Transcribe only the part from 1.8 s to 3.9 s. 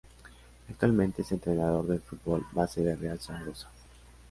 del fútbol base del Real Zaragoza.